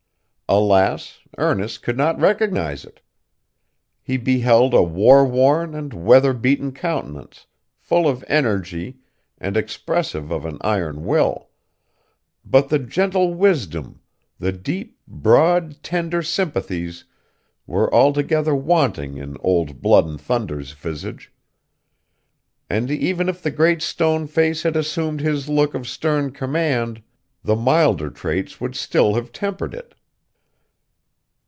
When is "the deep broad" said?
14.39-15.81